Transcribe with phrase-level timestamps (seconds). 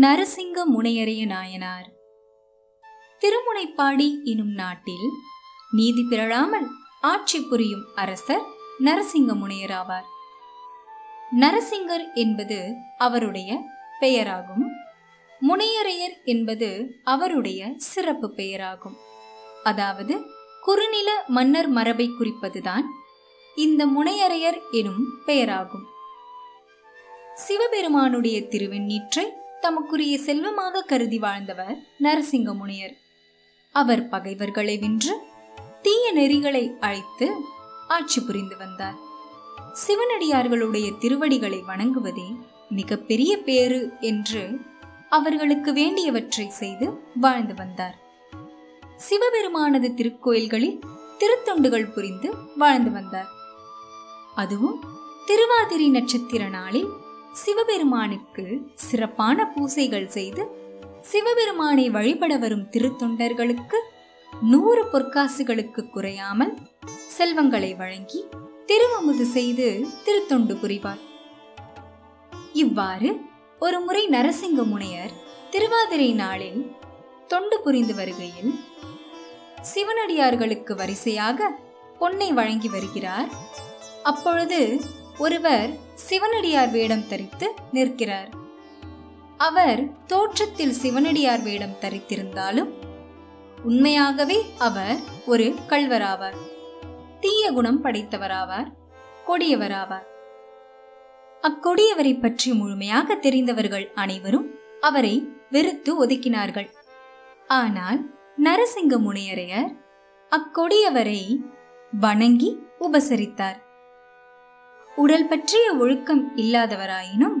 [0.00, 1.92] நரசிங்க முனையரைய நாயனார்.
[3.20, 5.10] திருமுனைப்பாடி எனும் நாட்டில்
[5.70, 6.66] நீதி பிறழாமல்
[7.00, 8.42] ஆட்சி புரியும் அரசர்
[8.80, 10.08] நரசிங்க முனையராவார்
[11.40, 13.60] நரசிங்கர் என்பது அவருடைய
[14.00, 14.64] பெயராகும்.
[15.40, 18.96] முனையரையர் என்பது அவருடைய சிறப்பு பெயராகும்.
[19.64, 20.26] அதாவது
[20.60, 22.84] குறுநில மன்னர் மரபை குறிப்பதுதான்
[23.56, 25.86] இந்த முனையரையர் எனும் பெயராகும்.
[27.34, 32.94] சிவபெருமானுடைய திருவெண்ணீற்றை தமக்குரிய செல்வமாக கருதி வாழ்ந்தவர் நரசிங்க முனியர்
[33.74, 35.14] அவர் பகைவர்களை வென்று
[35.82, 37.26] தீய நெறிகளை அழைத்து
[37.88, 38.96] ஆட்சி புரிந்து வந்தார்.
[39.82, 42.26] சிவனடியார்களுடைய திருவடிகளை வணங்குவதே
[42.68, 44.42] மிகப்பெரிய பேறு என்று
[45.08, 47.96] அவர்களுக்கு வேண்டியவற்றை செய்து வாழ்ந்து வந்தார்.
[48.96, 50.80] சிவபெருமானது திருக்கோயில்களில்
[51.18, 53.30] திருத்தொண்டுகள் புரிந்து வாழ்ந்து வந்தார்.
[54.34, 54.78] அதுவும்
[55.26, 56.90] திருவாதிரை நட்சத்திர நாளில்
[57.40, 58.44] சிவபெருமானுக்கு
[58.86, 60.42] சிறப்பான பூசைகள் செய்து
[61.00, 63.78] சிவபெருமானை வழிபட வரும் திருத்தொண்டர்களுக்கு
[64.32, 66.52] நூறு பொற்காசுகளுக்கு குறையாமல்
[67.16, 68.20] செல்வங்களை வழங்கி
[68.66, 69.66] திருவமுது செய்து
[70.04, 71.02] திருத்தொண்டு புரிவார்.
[72.62, 73.10] இவ்வாறு
[73.58, 75.12] ஒரு முறை நரசிங்க முனையர்
[75.50, 76.60] திருவாதிரை நாளில்
[77.26, 78.52] தொண்டு புரிந்து வருகையில்
[79.72, 81.50] சிவனடியார்களுக்கு வரிசையாக
[81.98, 83.30] பொன்னை வழங்கி வருகிறார்.
[84.02, 84.60] அப்பொழுது
[85.18, 88.28] ஒருவர் சிவனடியார் வேடம் தரித்து நிற்கிறார்.
[89.36, 92.70] அவர் தோற்றத்தில் சிவனடியார் வேடம் தரித்திருந்தாலும்
[93.64, 94.96] உண்மையாகவே அவர்
[95.26, 96.36] ஒரு கள்வராவார்.
[97.20, 98.66] தீய குணம் படைத்தவராவார்
[99.26, 100.06] கொடியவராவார்.
[101.42, 106.68] அக்கொடியவரை பற்றி முழுமையாக தெரிந்தவர்கள் அனைவரும் அவரை வெறுத்து ஒதுக்கினார்கள்.
[107.48, 109.80] ஆனால் நரசிங்க முனையரையர்
[110.32, 111.36] அக்கொடியவரை
[112.00, 113.70] வணங்கி உபசரித்தார்.
[114.96, 117.36] உடல் பற்றிய ஒழுக்கம் இல்லாதவராயினும்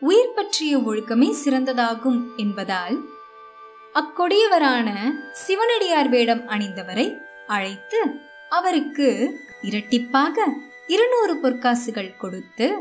[0.00, 2.98] உயிர் பற்றிய ஒழுக்கமே சிறந்ததாகும் என்பதால்
[3.94, 8.00] அக்கொடியவரான சிவனடியார் வேடம் அணிந்தவரை அழைத்து
[8.48, 10.36] அவருக்கு இரட்டிப்பாக
[10.86, 12.76] இருநூறு பொற்காசுகள் கொடுத்து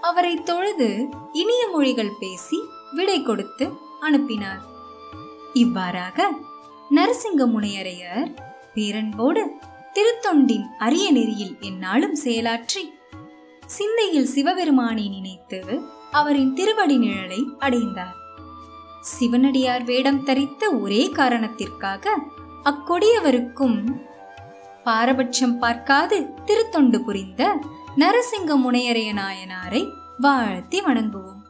[0.00, 2.56] அவரை தொழுது இனிய மொழிகள் பேசி
[2.92, 4.60] விடை கொடுத்து அனுப்பினார்.
[5.52, 6.30] இவ்வாறாக
[6.90, 8.34] நரசிங்க முனையரையர்
[8.74, 9.48] பேரன்போடு
[9.92, 13.00] திருத்தொண்டின் அரிய நெறியில் எந்நாளும் செயலாற்றி
[13.76, 15.60] சிந்தையில் சிவபெருமானை நினைத்து
[16.10, 18.16] அவரின் திருவடி நிழலை அடைந்தார்.
[19.00, 22.14] சிவனடியார் வேடம் தரித்த ஒரே காரணத்திற்காக
[22.64, 23.78] அக்கொடியவருக்கும்
[24.84, 27.42] பாரபட்சம் பார்க்காது திருத்தொண்டு புரிந்த
[27.96, 29.82] நரசிங்க முனையரைய நாயனாரை
[30.18, 31.41] வாழ்த்தி வணங்குவோம்.